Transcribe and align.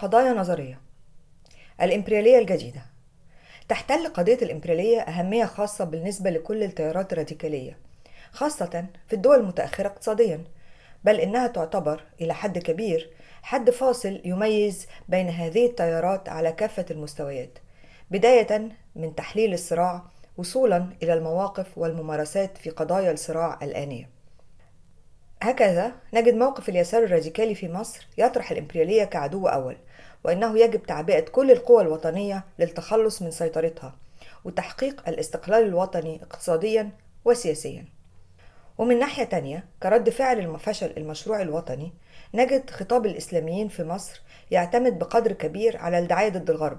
قضايا 0.00 0.32
نظرية. 0.32 0.80
الإمبريالية 1.82 2.38
الجديدة. 2.38 2.82
تحتل 3.68 4.08
قضية 4.08 4.38
الإمبريالية 4.42 5.00
أهمية 5.00 5.44
خاصة 5.44 5.84
بالنسبة 5.84 6.30
لكل 6.30 6.62
التيارات 6.62 7.12
الراديكالية 7.12 7.78
خاصة 8.32 8.86
في 9.08 9.12
الدول 9.12 9.40
المتأخرة 9.40 9.86
اقتصاديا 9.86 10.44
بل 11.04 11.20
إنها 11.20 11.46
تعتبر 11.46 12.02
إلى 12.20 12.34
حد 12.34 12.58
كبير 12.58 13.10
حد 13.42 13.70
فاصل 13.70 14.20
يميز 14.24 14.86
بين 15.08 15.28
هذه 15.28 15.66
التيارات 15.66 16.28
على 16.28 16.52
كافة 16.52 16.86
المستويات 16.90 17.58
بداية 18.10 18.68
من 18.96 19.14
تحليل 19.14 19.52
الصراع 19.52 20.02
وصولا 20.36 20.88
إلى 21.02 21.12
المواقف 21.12 21.78
والممارسات 21.78 22.58
في 22.58 22.70
قضايا 22.70 23.12
الصراع 23.12 23.58
الآنية. 23.62 24.20
هكذا 25.42 25.92
نجد 26.14 26.34
موقف 26.34 26.68
اليسار 26.68 27.04
الراديكالي 27.04 27.54
في 27.54 27.68
مصر 27.68 28.06
يطرح 28.18 28.50
الإمبريالية 28.50 29.04
كعدو 29.04 29.46
أول 29.46 29.76
وإنه 30.24 30.58
يجب 30.58 30.82
تعبئة 30.82 31.20
كل 31.20 31.50
القوى 31.50 31.82
الوطنية 31.82 32.44
للتخلص 32.58 33.22
من 33.22 33.30
سيطرتها 33.30 33.94
وتحقيق 34.44 35.08
الاستقلال 35.08 35.64
الوطني 35.64 36.22
اقتصاديا 36.22 36.90
وسياسيا. 37.24 37.84
ومن 38.78 38.98
ناحية 38.98 39.24
تانية 39.24 39.64
كرد 39.82 40.10
فعل 40.10 40.54
لفشل 40.54 40.92
المشروع 40.96 41.40
الوطني 41.42 41.92
نجد 42.34 42.70
خطاب 42.70 43.06
الإسلاميين 43.06 43.68
في 43.68 43.84
مصر 43.84 44.22
يعتمد 44.50 44.98
بقدر 44.98 45.32
كبير 45.32 45.76
على 45.76 45.98
الدعاية 45.98 46.28
ضد 46.28 46.50
الغرب 46.50 46.78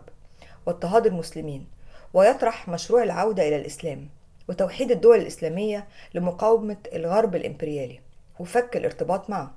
واضطهاد 0.66 1.06
المسلمين 1.06 1.68
ويطرح 2.14 2.70
مشروع 2.70 3.04
العودة 3.04 3.48
إلى 3.48 3.56
الإسلام 3.56 4.10
وتوحيد 4.50 4.92
الدول 4.92 5.18
الإسلامية 5.18 5.88
لمقاومة 6.14 6.78
الغرب 6.94 7.36
الإمبريالي 7.36 8.00
وفك 8.40 8.78
الارتباط 8.78 9.30
معه. 9.30 9.52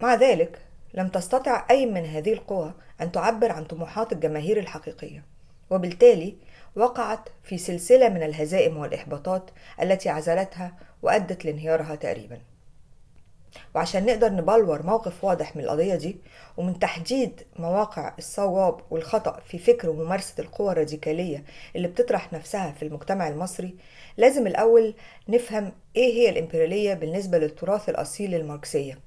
مع 0.00 0.14
ذلك 0.14 0.58
لم 0.94 1.08
تستطع 1.08 1.66
أي 1.70 1.86
من 1.86 2.04
هذه 2.04 2.32
القوى 2.32 2.74
أن 3.00 3.12
تعبر 3.12 3.52
عن 3.52 3.64
طموحات 3.64 4.12
الجماهير 4.12 4.58
الحقيقية. 4.58 5.24
وبالتالي 5.70 6.36
وقعت 6.76 7.28
في 7.42 7.58
سلسلة 7.58 8.08
من 8.08 8.22
الهزائم 8.22 8.76
والإحباطات 8.76 9.50
التي 9.82 10.08
عزلتها 10.08 10.76
وأدت 11.02 11.44
لانهيارها 11.44 11.94
تقريبا. 11.94 12.38
وعشان 13.74 14.06
نقدر 14.06 14.32
نبلور 14.32 14.82
موقف 14.86 15.24
واضح 15.24 15.56
من 15.56 15.64
القضية 15.64 15.94
دي 15.94 16.16
ومن 16.56 16.78
تحديد 16.78 17.40
مواقع 17.58 18.14
الصواب 18.18 18.80
والخطأ 18.90 19.40
في 19.46 19.58
فكر 19.58 19.90
وممارسة 19.90 20.34
القوى 20.42 20.72
الراديكالية 20.72 21.44
اللي 21.76 21.88
بتطرح 21.88 22.32
نفسها 22.32 22.72
في 22.72 22.82
المجتمع 22.82 23.28
المصري 23.28 23.74
لازم 24.16 24.46
الأول 24.46 24.94
نفهم 25.28 25.72
إيه 25.96 26.14
هي 26.14 26.28
الإمبريالية 26.30 26.94
بالنسبة 26.94 27.38
للتراث 27.38 27.88
الأصيل 27.88 28.30
للماركسية 28.30 28.98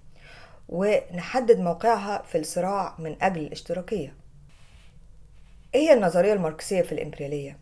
ونحدد 0.69 1.59
موقعها 1.59 2.21
في 2.21 2.37
الصراع 2.37 2.95
من 2.99 3.15
أجل 3.21 3.41
الاشتراكية 3.41 4.13
إيه 5.75 5.81
هي 5.89 5.93
النظرية 5.93 6.33
الماركسية 6.33 6.81
في 6.81 6.91
الإمبريالية؟ 6.91 7.57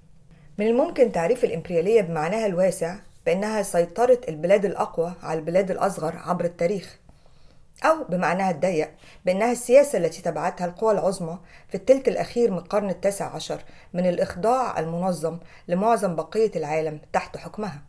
من 0.58 0.68
الممكن 0.68 1.12
تعريف 1.12 1.44
الإمبريالية 1.44 2.02
بمعناها 2.02 2.46
الواسع 2.46 2.96
بأنها 3.26 3.62
سيطرة 3.62 4.22
البلاد 4.30 4.66
الأقوى 4.66 5.14
على 5.24 5.40
البلاد 5.40 5.72
الأصغر 5.72 6.16
عبر 6.16 6.46
التاريخ 6.46 7.00
أو 7.84 8.04
بمعناها 8.04 8.52
الضيق 8.52 8.92
بأنها 9.26 9.52
السياسة 9.52 9.98
التي 9.98 10.22
تبعتها 10.22 10.66
القوى 10.66 10.92
العظمى 10.94 11.40
في 11.70 11.76
الثلث 11.76 12.08
الأخير 12.08 12.52
من 12.52 12.58
القرن 12.58 12.90
التاسع 12.90 13.36
عشر 13.36 13.62
من 13.94 14.10
الإخضاع 14.10 14.80
المنظم 14.80 15.40
لمعظم 15.68 16.16
بقية 16.16 16.52
العالم 16.56 17.00
تحت 17.14 17.38
حكمها 17.38 17.82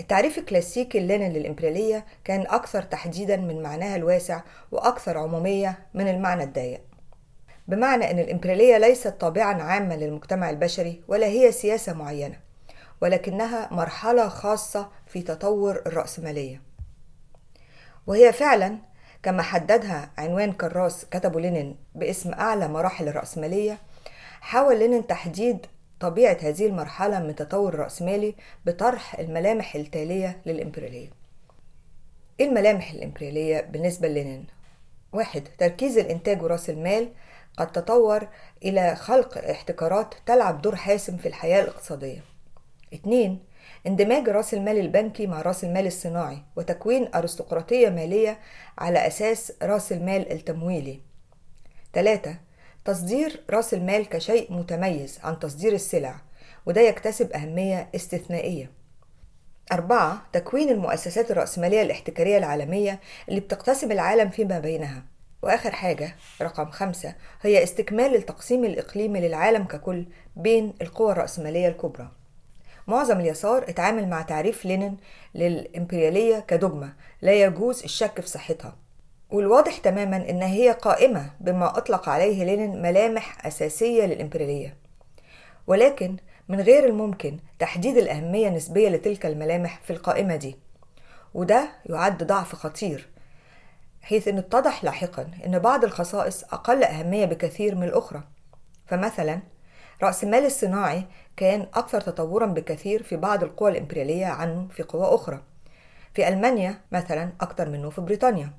التعريف 0.00 0.38
الكلاسيكي 0.38 0.98
اللينين 0.98 1.32
للإمبريالية 1.32 2.04
كان 2.24 2.40
أكثر 2.40 2.82
تحديدا 2.82 3.36
من 3.36 3.62
معناها 3.62 3.96
الواسع 3.96 4.40
وأكثر 4.72 5.18
عمومية 5.18 5.78
من 5.94 6.08
المعنى 6.08 6.44
الضيق. 6.44 6.80
بمعنى 7.68 8.10
أن 8.10 8.18
الإمبريالية 8.18 8.78
ليست 8.78 9.08
طابعا 9.08 9.62
عاما 9.62 9.94
للمجتمع 9.94 10.50
البشري 10.50 11.02
ولا 11.08 11.26
هي 11.26 11.52
سياسة 11.52 11.92
معينة 11.92 12.36
ولكنها 13.00 13.68
مرحلة 13.72 14.28
خاصة 14.28 14.90
في 15.06 15.22
تطور 15.22 15.82
الرأسمالية. 15.86 16.62
وهي 18.06 18.32
فعلا 18.32 18.78
كما 19.22 19.42
حددها 19.42 20.10
عنوان 20.18 20.52
كراس 20.52 21.04
كتبه 21.04 21.40
لينين 21.40 21.76
باسم 21.94 22.32
أعلى 22.32 22.68
مراحل 22.68 23.08
الرأسمالية 23.08 23.78
حاول 24.40 24.78
لينين 24.78 25.06
تحديد 25.06 25.66
طبيعة 26.00 26.38
هذه 26.42 26.66
المرحلة 26.66 27.20
من 27.20 27.34
تطور 27.34 27.74
الرأسمالي 27.74 28.34
بطرح 28.66 29.18
الملامح 29.18 29.74
التالية 29.74 30.40
للإمبريالية 30.46 31.10
إيه 32.40 32.48
الملامح 32.48 32.90
الإمبريالية 32.90 33.60
بالنسبة 33.60 34.08
للينين؟ 34.08 34.46
واحد 35.12 35.48
تركيز 35.58 35.98
الإنتاج 35.98 36.42
ورأس 36.42 36.70
المال 36.70 37.08
قد 37.56 37.72
تطور 37.72 38.28
إلى 38.64 38.96
خلق 38.96 39.38
احتكارات 39.38 40.14
تلعب 40.26 40.62
دور 40.62 40.76
حاسم 40.76 41.16
في 41.16 41.28
الحياة 41.28 41.62
الاقتصادية. 41.62 42.24
اتنين 42.92 43.44
اندماج 43.86 44.28
رأس 44.28 44.54
المال 44.54 44.78
البنكي 44.78 45.26
مع 45.26 45.42
رأس 45.42 45.64
المال 45.64 45.86
الصناعي 45.86 46.38
وتكوين 46.56 47.08
أرستقراطية 47.14 47.88
مالية 47.88 48.38
على 48.78 49.06
أساس 49.06 49.52
رأس 49.62 49.92
المال 49.92 50.32
التمويلي. 50.32 51.00
ثلاثة 51.94 52.36
تصدير 52.84 53.40
رأس 53.50 53.74
المال 53.74 54.08
كشيء 54.08 54.52
متميز 54.52 55.18
عن 55.22 55.38
تصدير 55.38 55.72
السلع 55.72 56.14
وده 56.66 56.80
يكتسب 56.80 57.32
أهمية 57.32 57.88
استثنائية. 57.94 58.70
أربعة 59.72 60.22
تكوين 60.32 60.68
المؤسسات 60.68 61.30
الرأسمالية 61.30 61.82
الاحتكارية 61.82 62.38
العالمية 62.38 63.00
اللي 63.28 63.40
بتقتسم 63.40 63.92
العالم 63.92 64.30
فيما 64.30 64.58
بينها. 64.58 65.02
وآخر 65.42 65.70
حاجة 65.70 66.16
رقم 66.42 66.70
خمسة 66.70 67.14
هي 67.42 67.62
استكمال 67.62 68.14
التقسيم 68.14 68.64
الإقليمي 68.64 69.20
للعالم 69.20 69.64
ككل 69.64 70.06
بين 70.36 70.74
القوى 70.82 71.12
الرأسمالية 71.12 71.68
الكبرى. 71.68 72.12
معظم 72.86 73.20
اليسار 73.20 73.62
اتعامل 73.68 74.08
مع 74.08 74.22
تعريف 74.22 74.64
لينين 74.64 74.96
للإمبريالية 75.34 76.46
كدogma 76.52 76.86
لا 77.22 77.32
يجوز 77.32 77.82
الشك 77.82 78.20
في 78.20 78.28
صحتها. 78.28 78.76
والواضح 79.32 79.78
تماما 79.78 80.16
إن 80.16 80.42
هي 80.42 80.70
قائمة 80.70 81.30
بما 81.40 81.78
أطلق 81.78 82.08
عليه 82.08 82.44
لينين 82.44 82.82
ملامح 82.82 83.46
أساسية 83.46 84.06
للإمبريالية 84.06 84.76
ولكن 85.66 86.16
من 86.48 86.60
غير 86.60 86.86
الممكن 86.86 87.38
تحديد 87.58 87.96
الأهمية 87.96 88.48
النسبية 88.48 88.88
لتلك 88.88 89.26
الملامح 89.26 89.80
في 89.84 89.92
القائمة 89.92 90.36
دي. 90.36 90.56
وده 91.34 91.68
يعد 91.86 92.22
ضعف 92.24 92.54
خطير 92.54 93.08
حيث 94.02 94.28
إن 94.28 94.38
اتضح 94.38 94.84
لاحقا 94.84 95.30
إن 95.46 95.58
بعض 95.58 95.84
الخصائص 95.84 96.44
أقل 96.44 96.84
أهمية 96.84 97.24
بكثير 97.24 97.74
من 97.74 97.82
الأخرى. 97.82 98.22
فمثلا 98.86 99.40
رأس 100.02 100.24
المال 100.24 100.44
الصناعي 100.46 101.04
كان 101.36 101.66
أكثر 101.74 102.00
تطورا 102.00 102.46
بكثير 102.46 103.02
في 103.02 103.16
بعض 103.16 103.42
القوى 103.42 103.70
الإمبريالية 103.70 104.26
عنه 104.26 104.68
في 104.70 104.82
قوى 104.82 105.14
أخرى. 105.14 105.42
في 106.14 106.28
ألمانيا 106.28 106.80
مثلا 106.92 107.32
أكثر 107.40 107.68
منه 107.68 107.90
في 107.90 108.00
بريطانيا. 108.00 108.52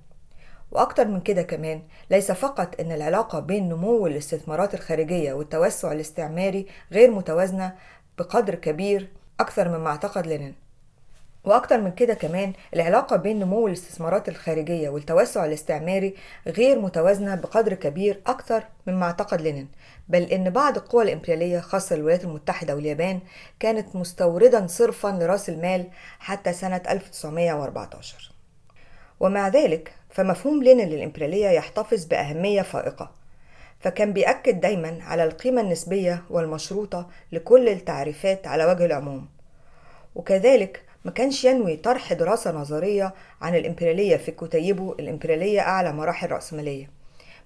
وأكثر 0.72 1.08
من 1.08 1.22
كده 1.22 1.42
كمان 1.42 1.82
ليس 2.10 2.32
فقط 2.32 2.80
أن 2.80 2.92
العلاقة 2.92 3.40
بين 3.40 3.70
نمو 3.70 4.08
الاستثمارات 4.08 4.74
الخارجية 4.74 5.34
والتوسع 5.34 5.92
الاستعماري 5.92 6.66
غير 6.92 7.12
متوازنة 7.12 7.76
بقدر 8.18 8.56
كبير 8.56 9.08
أكثر 9.40 9.70
مما 9.70 9.90
أعتقد 9.90 10.28
لينين 10.28 10.56
وأكتر 11.44 11.82
من 11.82 11.92
كده 11.92 12.14
كمان 12.14 12.54
العلاقة 12.74 13.16
بين 13.16 13.40
نمو 13.40 13.68
الاستثمارات 13.68 14.30
الخارجية 14.30 14.90
والتوسع 14.90 15.46
الاستعماري 15.46 16.16
غير 16.48 16.80
متوازنة 16.80 17.36
بقدر 17.36 17.74
كبير 17.74 18.22
أكثر 18.28 18.64
مما 18.88 19.06
أعتقد 19.06 19.42
لينين 19.42 19.68
بل 20.10 20.24
إن 20.24 20.50
بعض 20.50 20.78
القوى 20.78 21.04
الإمبريالية 21.04 21.60
خاصة 21.60 21.96
الولايات 21.96 22.24
المتحدة 22.24 22.76
واليابان 22.76 23.20
كانت 23.60 23.96
مستوردا 23.96 24.68
صرفا 24.68 25.08
لرأس 25.08 25.50
المال 25.50 25.88
حتى 26.20 26.54
سنة 26.54 26.82
1914 26.90 28.32
ومع 29.20 29.48
ذلك 29.48 29.94
فمفهوم 30.12 30.64
لينين 30.64 30.90
للإمبريالية 30.90 31.48
يحتفظ 31.50 32.06
بأهمية 32.06 32.62
فائقة 32.62 33.12
فكان 33.80 34.14
بيأكد 34.14 34.60
دايما 34.62 34.98
على 35.02 35.24
القيمة 35.24 35.62
النسبية 35.62 36.24
والمشروطة 36.30 37.10
لكل 37.32 37.70
التعريفات 37.70 38.48
على 38.48 38.66
وجه 38.66 38.86
العموم. 38.86 39.28
وكذلك 40.16 40.84
ما 41.06 41.12
كانش 41.12 41.46
ينوي 41.46 41.78
طرح 41.78 42.14
دراسة 42.14 42.52
نظرية 42.52 43.14
عن 43.42 43.56
الإمبريالية 43.56 44.18
في 44.18 44.32
كتيبه 44.32 44.96
الإمبريالية 45.00 45.60
أعلى 45.62 45.94
مراحل 45.94 46.28
الرأسمالية 46.28 46.90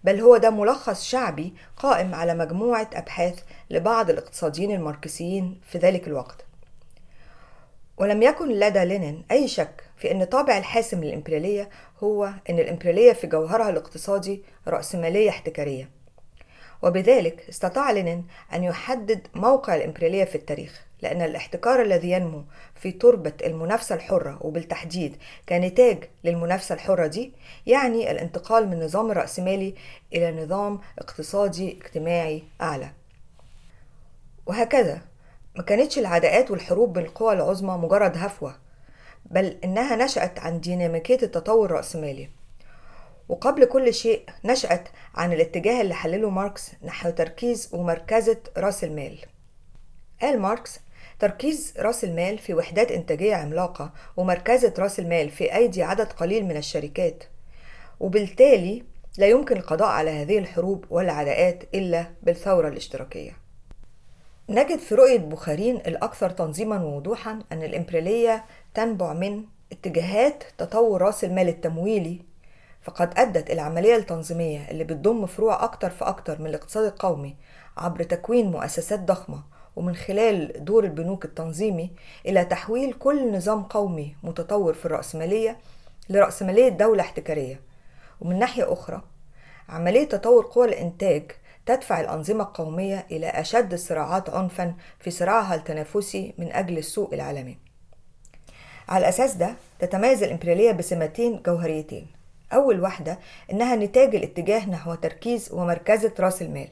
بل 0.03 0.19
هو 0.21 0.37
ده 0.37 0.49
ملخص 0.49 1.03
شعبي 1.03 1.53
قائم 1.77 2.15
على 2.15 2.33
مجموعة 2.33 2.89
أبحاث 2.93 3.39
لبعض 3.69 4.09
الاقتصاديين 4.09 4.71
الماركسيين 4.71 5.61
في 5.71 5.77
ذلك 5.77 6.07
الوقت. 6.07 6.44
ولم 7.97 8.21
يكن 8.23 8.49
لدى 8.49 8.85
لينين 8.85 9.25
أي 9.31 9.47
شك 9.47 9.83
في 9.97 10.11
أن 10.11 10.23
طابع 10.23 10.57
الحاسم 10.57 11.03
للإمبريالية 11.03 11.69
هو 12.03 12.25
أن 12.49 12.59
الإمبريالية 12.59 13.13
في 13.13 13.27
جوهرها 13.27 13.69
الاقتصادي 13.69 14.43
رأسمالية 14.67 15.29
احتكارية. 15.29 15.89
وبذلك 16.83 17.45
استطاع 17.49 17.91
لينين 17.91 18.27
أن 18.53 18.63
يحدد 18.63 19.27
موقع 19.35 19.75
الإمبريالية 19.75 20.23
في 20.23 20.35
التاريخ 20.35 20.85
لأن 21.01 21.21
الاحتكار 21.21 21.81
الذي 21.81 22.11
ينمو 22.11 22.43
في 22.75 22.91
تربة 22.91 23.33
المنافسة 23.45 23.95
الحرة 23.95 24.37
وبالتحديد 24.41 25.15
كنتاج 25.49 26.03
للمنافسة 26.23 26.75
الحرة 26.75 27.07
دي 27.07 27.33
يعني 27.67 28.11
الانتقال 28.11 28.67
من 28.67 28.83
نظام 28.83 29.11
رأسمالي 29.11 29.75
إلى 30.13 30.43
نظام 30.43 30.79
اقتصادي 30.99 31.71
اجتماعي 31.71 32.43
أعلى. 32.61 32.89
وهكذا 34.45 35.01
ما 35.55 35.63
كانتش 35.63 35.99
العداءات 35.99 36.51
والحروب 36.51 36.93
بين 36.93 37.05
القوى 37.05 37.33
العظمى 37.33 37.77
مجرد 37.77 38.17
هفوة 38.17 38.55
بل 39.25 39.57
إنها 39.63 39.95
نشأت 39.95 40.39
عن 40.39 40.59
ديناميكية 40.59 41.19
التطور 41.23 41.65
الرأسمالي. 41.65 42.29
وقبل 43.29 43.65
كل 43.65 43.93
شيء 43.93 44.25
نشأت 44.45 44.89
عن 45.15 45.33
الاتجاه 45.33 45.81
اللي 45.81 45.93
حلله 45.93 46.29
ماركس 46.29 46.71
نحو 46.83 47.09
تركيز 47.09 47.69
ومركزة 47.73 48.37
رأس 48.57 48.83
المال. 48.83 49.17
قال 50.21 50.39
ماركس 50.39 50.79
تركيز 51.19 51.73
رأس 51.79 52.03
المال 52.03 52.37
في 52.37 52.53
وحدات 52.53 52.91
إنتاجية 52.91 53.35
عملاقة 53.35 53.93
ومركزة 54.17 54.73
رأس 54.79 54.99
المال 54.99 55.29
في 55.29 55.55
أيدي 55.55 55.83
عدد 55.83 56.13
قليل 56.13 56.45
من 56.45 56.57
الشركات 56.57 57.23
وبالتالي 57.99 58.83
لا 59.17 59.27
يمكن 59.27 59.57
القضاء 59.57 59.87
على 59.87 60.11
هذه 60.11 60.37
الحروب 60.37 60.85
والعداءات 60.89 61.63
إلا 61.73 62.05
بالثورة 62.23 62.67
الاشتراكية. 62.67 63.44
نجد 64.49 64.79
في 64.79 64.95
رؤية 64.95 65.17
بوخارين 65.17 65.75
الأكثر 65.75 66.29
تنظيما 66.29 66.83
ووضوحا 66.83 67.39
أن 67.51 67.63
الإمبريالية 67.63 68.45
تنبع 68.73 69.13
من 69.13 69.43
اتجاهات 69.71 70.43
تطور 70.57 71.01
رأس 71.01 71.23
المال 71.23 71.47
التمويلي 71.49 72.21
فقد 72.81 73.13
أدت 73.17 73.51
العملية 73.51 73.95
التنظيمية 73.95 74.71
اللي 74.71 74.83
بتضم 74.83 75.25
فروع 75.25 75.63
أكتر 75.63 75.89
فأكتر 75.89 76.41
من 76.41 76.47
الاقتصاد 76.47 76.85
القومي 76.85 77.35
عبر 77.77 78.03
تكوين 78.03 78.51
مؤسسات 78.51 78.99
ضخمة 78.99 79.43
ومن 79.75 79.95
خلال 79.95 80.65
دور 80.65 80.83
البنوك 80.83 81.25
التنظيمي 81.25 81.91
إلى 82.25 82.45
تحويل 82.45 82.93
كل 82.93 83.31
نظام 83.35 83.63
قومي 83.63 84.15
متطور 84.23 84.73
في 84.73 84.85
الرأسمالية 84.85 85.57
لرأسمالية 86.09 86.69
دولة 86.69 87.01
احتكارية. 87.01 87.61
ومن 88.21 88.39
ناحية 88.39 88.73
أخرى 88.73 89.01
عملية 89.69 90.03
تطور 90.03 90.45
قوى 90.45 90.67
الإنتاج 90.67 91.31
تدفع 91.65 91.99
الأنظمة 91.99 92.43
القومية 92.43 93.07
إلى 93.11 93.27
أشد 93.27 93.73
الصراعات 93.73 94.29
عنفا 94.29 94.73
في 94.99 95.11
صراعها 95.11 95.55
التنافسي 95.55 96.33
من 96.37 96.51
أجل 96.51 96.77
السوق 96.77 97.13
العالمي. 97.13 97.57
على 98.89 99.01
الأساس 99.01 99.33
ده 99.33 99.55
تتميز 99.79 100.23
الإمبريالية 100.23 100.71
بسمتين 100.71 101.41
جوهريتين. 101.45 102.07
أول 102.53 102.81
واحدة 102.81 103.19
إنها 103.51 103.75
نتاج 103.75 104.15
الاتجاه 104.15 104.69
نحو 104.69 104.95
تركيز 104.95 105.51
ومركزة 105.51 106.13
رأس 106.19 106.41
المال. 106.41 106.67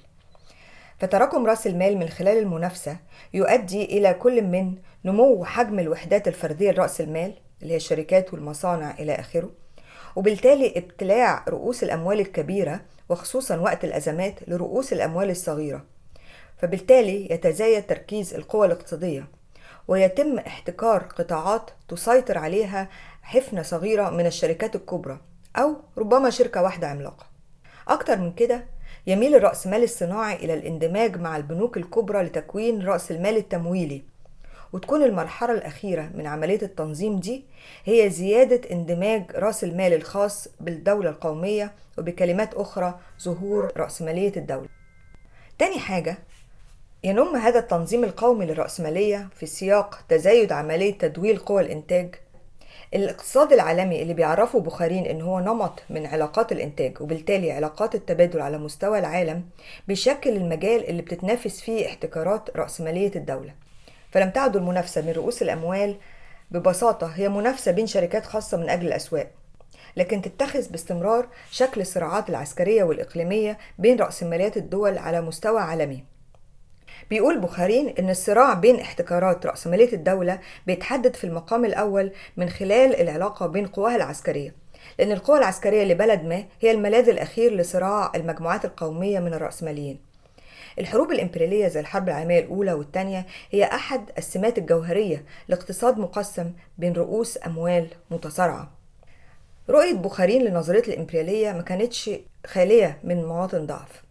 فتراكم 0.99 1.45
رأس 1.45 1.67
المال 1.67 1.97
من 1.97 2.09
خلال 2.09 2.37
المنافسة 2.37 2.97
يؤدي 3.33 3.85
إلى 3.85 4.13
كل 4.13 4.41
من 4.41 4.75
نمو 5.05 5.45
حجم 5.45 5.79
الوحدات 5.79 6.27
الفردية 6.27 6.71
لرأس 6.71 7.01
المال 7.01 7.33
اللي 7.61 7.73
هي 7.73 7.77
الشركات 7.77 8.33
والمصانع 8.33 8.91
إلى 8.91 9.15
آخره. 9.15 9.51
وبالتالي 10.15 10.73
ابتلاع 10.77 11.45
رؤوس 11.49 11.83
الأموال 11.83 12.19
الكبيرة 12.19 12.81
وخصوصا 13.09 13.57
وقت 13.57 13.83
الأزمات 13.83 14.49
لرؤوس 14.49 14.93
الأموال 14.93 15.29
الصغيرة. 15.29 15.85
فبالتالي 16.57 17.33
يتزايد 17.33 17.85
تركيز 17.87 18.33
القوى 18.33 18.67
الاقتصادية 18.67 19.27
ويتم 19.87 20.39
احتكار 20.39 21.03
قطاعات 21.03 21.71
تسيطر 21.87 22.37
عليها 22.37 22.89
حفنة 23.21 23.61
صغيرة 23.61 24.09
من 24.09 24.25
الشركات 24.25 24.75
الكبرى 24.75 25.19
أو 25.55 25.75
ربما 25.97 26.29
شركة 26.29 26.61
واحدة 26.61 26.87
عملاقة. 26.87 27.25
أكتر 27.87 28.17
من 28.17 28.33
كده 28.33 28.65
يميل 29.07 29.35
الرأسمال 29.35 29.83
الصناعي 29.83 30.35
إلى 30.35 30.53
الاندماج 30.53 31.17
مع 31.17 31.37
البنوك 31.37 31.77
الكبرى 31.77 32.23
لتكوين 32.23 32.85
رأس 32.85 33.11
المال 33.11 33.37
التمويلي. 33.37 34.03
وتكون 34.73 35.03
المرحلة 35.03 35.53
الأخيرة 35.53 36.11
من 36.15 36.27
عملية 36.27 36.61
التنظيم 36.61 37.19
دي 37.19 37.45
هي 37.85 38.09
زيادة 38.09 38.61
اندماج 38.71 39.31
رأس 39.35 39.63
المال 39.63 39.93
الخاص 39.93 40.47
بالدولة 40.59 41.09
القومية 41.09 41.73
وبكلمات 41.97 42.53
أخرى 42.53 42.99
ظهور 43.21 43.71
رأسمالية 43.77 44.33
الدولة. 44.37 44.67
تاني 45.59 45.79
حاجة 45.79 46.17
ينم 47.03 47.35
هذا 47.35 47.59
التنظيم 47.59 48.03
القومي 48.03 48.45
للرأسمالية 48.45 49.29
في 49.35 49.45
سياق 49.45 49.99
تزايد 50.09 50.51
عملية 50.51 50.97
تدويل 50.97 51.37
قوى 51.37 51.61
الإنتاج. 51.61 52.15
الاقتصاد 52.93 53.53
العالمي 53.53 54.01
اللي 54.01 54.13
بيعرفه 54.13 54.59
بخارين 54.59 55.05
إن 55.05 55.21
هو 55.21 55.39
نمط 55.39 55.83
من 55.89 56.05
علاقات 56.05 56.51
الإنتاج 56.51 57.01
وبالتالي 57.01 57.51
علاقات 57.51 57.95
التبادل 57.95 58.41
على 58.41 58.57
مستوى 58.57 58.99
العالم 58.99 59.43
بيشكل 59.87 60.29
المجال 60.29 60.89
اللي 60.89 61.01
بتتنافس 61.01 61.61
فيه 61.61 61.85
احتكارات 61.87 62.49
رأسمالية 62.57 63.11
الدولة. 63.15 63.62
فلم 64.13 64.29
تعد 64.29 64.55
المنافسة 64.55 65.01
من 65.01 65.11
رؤوس 65.11 65.41
الأموال 65.41 65.95
ببساطة. 66.51 67.07
هي 67.07 67.29
منافسة 67.29 67.71
بين 67.71 67.87
شركات 67.87 68.25
خاصة 68.25 68.57
من 68.57 68.69
أجل 68.69 68.87
الأسواق 68.87 69.31
لكن 69.97 70.21
تتخذ 70.21 70.69
باستمرار 70.69 71.27
شكل 71.51 71.81
الصراعات 71.81 72.29
العسكرية 72.29 72.83
والإقليمية 72.83 73.57
بين 73.79 73.99
رأسماليات 73.99 74.57
الدول 74.57 74.97
على 74.97 75.21
مستوى 75.21 75.61
عالمي. 75.61 76.03
بيقول 77.09 77.39
بخارين 77.39 77.93
إن 77.99 78.09
الصراع 78.09 78.53
بين 78.53 78.79
احتكارات 78.79 79.45
رأسمالية 79.45 79.93
الدولة 79.93 80.39
بيتحدد 80.67 81.15
في 81.15 81.23
المقام 81.23 81.65
الأول 81.65 82.11
من 82.37 82.49
خلال 82.49 83.01
العلاقة 83.01 83.47
بين 83.47 83.67
قواها 83.67 83.95
العسكرية 83.95 84.55
لأن 84.99 85.11
القوى 85.11 85.37
العسكرية 85.37 85.83
لبلد 85.83 86.23
ما 86.23 86.45
هي 86.61 86.71
الملاذ 86.71 87.09
الأخير 87.09 87.55
لصراع 87.55 88.11
المجموعات 88.15 88.65
القومية 88.65 89.19
من 89.19 89.33
الرأسماليين. 89.33 90.12
الحروب 90.79 91.11
الإمبريالية 91.11 91.67
زي 91.67 91.79
الحرب 91.79 92.09
العالمية 92.09 92.39
الأولى 92.39 92.73
والثانية 92.73 93.25
هي 93.51 93.63
أحد 93.63 94.01
السمات 94.17 94.57
الجوهرية 94.57 95.25
لاقتصاد 95.47 95.97
مقسم 95.97 96.53
بين 96.77 96.93
رؤوس 96.93 97.39
أموال 97.45 97.87
متصارعة. 98.11 98.71
رؤية 99.69 99.93
بخارين 99.93 100.43
لنظرية 100.43 100.83
الإمبريالية 100.87 101.51
ما 101.51 101.61
كانتش 101.61 102.09
خالية 102.47 102.97
من 103.03 103.25
مواطن 103.25 103.65
ضعف 103.65 104.03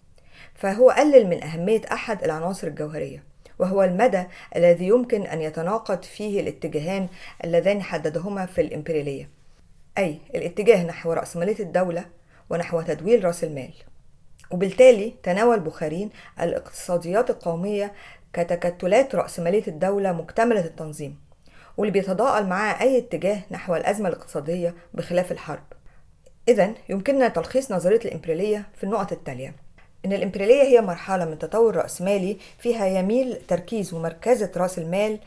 فهو 0.55 0.91
قلل 0.91 1.27
من 1.27 1.43
أهمية 1.43 1.83
أحد 1.93 2.25
العناصر 2.25 2.67
الجوهرية 2.67 3.25
وهو 3.59 3.83
المدى 3.83 4.25
الذي 4.57 4.87
يمكن 4.89 5.23
أن 5.23 5.43
يتناقض 5.43 6.03
فيه 6.03 6.41
الاتجاهان 6.41 7.09
اللذان 7.45 7.83
حددهما 7.83 8.47
في 8.47 8.61
الإمبريالية 8.61 9.29
أي 9.99 10.19
الاتجاه 10.35 10.85
نحو 10.85 11.13
رأسمالية 11.13 11.61
الدولة 11.61 12.05
ونحو 12.51 12.83
تدويل 12.83 13.25
رأس 13.25 13.45
المال. 13.45 13.73
وبالتالي 14.53 15.15
تناول 15.23 15.61
بخارين 15.61 16.11
الاقتصاديات 16.41 17.31
القومية 17.31 17.93
كتكتلات 18.33 19.15
رأسمالية 19.15 19.67
الدولة 19.69 20.13
مكتملة 20.13 20.65
التنظيم 20.65 21.19
واللي 21.77 21.93
بيتضاءل 21.93 22.47
معها 22.47 22.83
أي 22.83 22.99
اتجاه 22.99 23.43
نحو 23.51 23.77
الأزمة 23.77 24.09
الاقتصادية 24.09 24.75
بخلاف 24.95 25.33
الحرب. 25.33 25.63
إذا 26.49 26.75
يمكننا 26.89 27.29
تلخيص 27.29 27.73
نظرية 27.73 28.01
الإمبريالية 28.05 28.69
في 28.77 28.85
النقط 28.85 29.13
التالية. 29.13 29.55
إن 30.05 30.13
الإمبريالية 30.13 30.63
هي 30.63 30.81
مرحلة 30.81 31.25
من 31.25 31.39
تطور 31.39 31.77
رأسمالي 31.77 32.39
فيها 32.59 32.87
يميل 32.87 33.37
تركيز 33.49 33.95
ومركزة 33.95 34.51
رأس 34.57 34.79
المال 34.79 35.19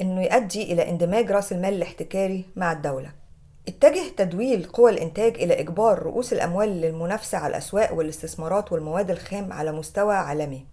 إنه 0.00 0.22
يؤدي 0.22 0.62
إلى 0.72 0.90
اندماج 0.90 1.30
رأس 1.30 1.52
المال 1.52 1.74
الاحتكاري 1.74 2.44
مع 2.56 2.72
الدولة. 2.72 3.23
اتجه 3.68 4.08
تدويل 4.16 4.64
قوى 4.64 4.90
الإنتاج 4.90 5.34
إلى 5.34 5.60
إجبار 5.60 6.02
رؤوس 6.02 6.32
الأموال 6.32 6.68
للمنافسة 6.68 7.38
على 7.38 7.50
الأسواق 7.50 7.94
والاستثمارات 7.94 8.72
والمواد 8.72 9.10
الخام 9.10 9.52
على 9.52 9.72
مستوى 9.72 10.14
عالمي. 10.14 10.66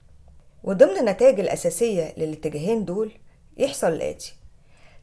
وضمن 0.64 0.98
النتائج 0.98 1.40
الأساسية 1.40 2.14
للاتجاهين 2.18 2.86
دول 2.86 3.12
يحصل 3.58 3.88
الآتي. 3.88 4.36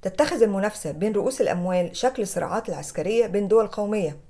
تتخذ 0.02 0.42
المنافسة 0.42 0.90
بين 0.90 1.12
رؤوس 1.12 1.40
الأموال 1.40 1.96
شكل 1.96 2.22
الصراعات 2.22 2.68
العسكرية 2.68 3.26
بين 3.26 3.48
دول 3.48 3.66
قومية 3.66 4.20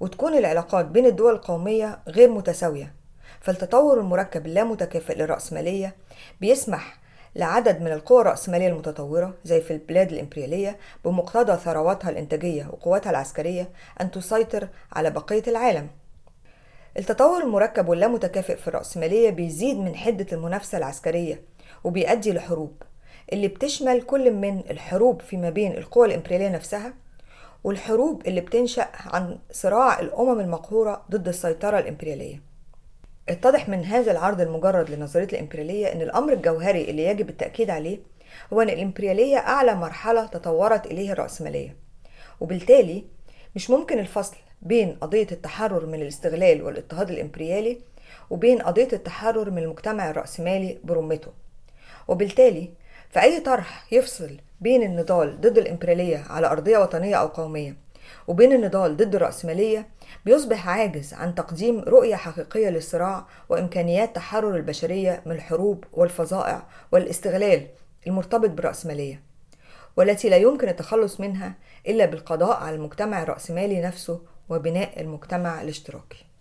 وتكون 0.00 0.34
العلاقات 0.34 0.86
بين 0.86 1.06
الدول 1.06 1.32
القومية 1.32 1.98
غير 2.08 2.30
متساوية. 2.30 2.94
فالتطور 3.40 4.00
المركب 4.00 4.46
اللامتكافئ 4.46 5.14
للرأسمالية 5.14 5.96
بيسمح 6.40 7.01
لعدد 7.36 7.80
من 7.80 7.92
القوى 7.92 8.20
الرأسمالية 8.20 8.68
المتطورة 8.68 9.34
زي 9.44 9.60
في 9.60 9.70
البلاد 9.72 10.12
الإمبريالية 10.12 10.78
بمقتضى 11.04 11.56
ثرواتها 11.56 12.10
الإنتاجية 12.10 12.68
وقواتها 12.72 13.10
العسكرية 13.10 13.70
أن 14.00 14.10
تسيطر 14.10 14.68
على 14.92 15.10
بقية 15.10 15.42
العالم. 15.46 15.88
التطور 16.98 17.42
المركب 17.42 17.88
واللامتكافئ 17.88 18.56
في 18.56 18.68
الرأسمالية 18.68 19.30
بيزيد 19.30 19.76
من 19.78 19.96
حدة 19.96 20.26
المنافسة 20.32 20.78
العسكرية 20.78 21.42
وبيؤدي 21.84 22.32
لحروب 22.32 22.82
اللي 23.32 23.48
بتشمل 23.48 24.02
كل 24.02 24.30
من 24.32 24.62
الحروب 24.70 25.22
فيما 25.22 25.50
بين 25.50 25.72
القوى 25.72 26.06
الإمبريالية 26.06 26.48
نفسها 26.48 26.94
والحروب 27.64 28.26
اللي 28.26 28.40
بتنشأ 28.40 28.88
عن 28.94 29.38
صراع 29.52 30.00
الأمم 30.00 30.40
المقهورة 30.40 31.04
ضد 31.10 31.28
السيطرة 31.28 31.78
الإمبريالية. 31.78 32.51
اتضح 33.32 33.68
من 33.68 33.84
هذا 33.84 34.12
العرض 34.12 34.40
المجرد 34.40 34.90
لنظرية 34.90 35.26
الإمبريالية 35.32 35.92
أن 35.92 36.02
الأمر 36.02 36.32
الجوهري 36.32 36.90
اللي 36.90 37.04
يجب 37.04 37.28
التأكيد 37.28 37.70
عليه 37.70 37.98
هو 38.52 38.60
أن 38.60 38.68
الإمبريالية 38.68 39.36
أعلى 39.36 39.74
مرحلة 39.74 40.26
تطورت 40.26 40.86
إليه 40.86 41.12
الرأسمالية. 41.12 41.76
وبالتالي 42.40 43.04
مش 43.56 43.70
ممكن 43.70 43.98
الفصل 43.98 44.36
بين 44.62 44.96
قضية 45.00 45.26
التحرر 45.32 45.86
من 45.86 46.02
الاستغلال 46.02 46.62
والاضطهاد 46.62 47.10
الإمبريالي 47.10 47.78
وبين 48.30 48.62
قضية 48.62 48.88
التحرر 48.92 49.50
من 49.50 49.62
المجتمع 49.62 50.10
الرأسمالي 50.10 50.78
برمته. 50.84 51.32
وبالتالي 52.08 52.70
فأي 53.10 53.40
طرح 53.40 53.92
يفصل 53.92 54.36
بين 54.60 54.82
النضال 54.82 55.40
ضد 55.40 55.58
الإمبريالية 55.58 56.24
على 56.30 56.46
أرضية 56.46 56.78
وطنية 56.78 57.14
أو 57.14 57.26
قومية 57.26 57.76
وبين 58.28 58.52
النضال 58.52 58.96
ضد 58.96 59.14
الرأسمالية 59.14 59.88
بيصبح 60.24 60.68
عاجز 60.68 61.14
عن 61.14 61.34
تقديم 61.34 61.80
رؤية 61.80 62.16
حقيقية 62.16 62.68
للصراع 62.68 63.26
وإمكانيات 63.48 64.16
تحرر 64.16 64.56
البشرية 64.56 65.22
من 65.26 65.32
الحروب 65.32 65.84
والفظائع 65.92 66.66
والاستغلال 66.92 67.66
المرتبط 68.06 68.50
بالرأسمالية. 68.50 69.22
والتي 69.96 70.28
لا 70.28 70.36
يمكن 70.36 70.68
التخلص 70.68 71.20
منها 71.20 71.54
إلا 71.88 72.04
بالقضاء 72.06 72.62
على 72.62 72.76
المجتمع 72.76 73.22
الرأسمالي 73.22 73.80
نفسه 73.80 74.20
وبناء 74.48 75.00
المجتمع 75.00 75.62
الاشتراكي. 75.62 76.31